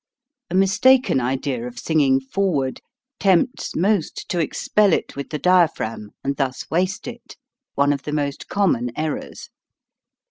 [0.49, 2.81] A mistaken idea of singing forward
[3.19, 7.37] tempts most to expel it with the diaphragm and thus waste it
[7.75, 9.51] one of the most common errors.